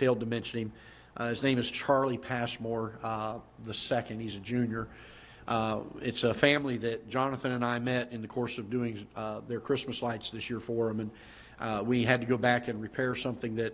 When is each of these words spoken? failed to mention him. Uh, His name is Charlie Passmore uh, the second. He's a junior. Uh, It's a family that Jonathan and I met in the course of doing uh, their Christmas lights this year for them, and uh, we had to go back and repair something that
failed 0.00 0.20
to 0.20 0.26
mention 0.26 0.60
him. 0.60 0.72
Uh, 1.14 1.28
His 1.28 1.42
name 1.42 1.58
is 1.58 1.70
Charlie 1.70 2.16
Passmore 2.16 2.98
uh, 3.02 3.34
the 3.64 3.74
second. 3.74 4.20
He's 4.20 4.34
a 4.34 4.40
junior. 4.40 4.88
Uh, 5.46 5.80
It's 6.00 6.24
a 6.24 6.32
family 6.32 6.78
that 6.78 7.06
Jonathan 7.06 7.52
and 7.52 7.62
I 7.62 7.78
met 7.78 8.10
in 8.10 8.22
the 8.22 8.28
course 8.28 8.56
of 8.56 8.70
doing 8.70 9.06
uh, 9.14 9.42
their 9.46 9.60
Christmas 9.60 10.00
lights 10.00 10.30
this 10.30 10.48
year 10.48 10.58
for 10.58 10.88
them, 10.88 11.00
and 11.00 11.10
uh, 11.60 11.82
we 11.84 12.02
had 12.02 12.22
to 12.22 12.26
go 12.26 12.38
back 12.38 12.68
and 12.68 12.80
repair 12.80 13.14
something 13.14 13.56
that 13.56 13.68